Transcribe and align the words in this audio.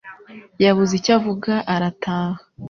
Yabuze 0.63 0.93
icyo 0.99 1.11
avuga 1.17 1.53
arataha. 1.73 2.39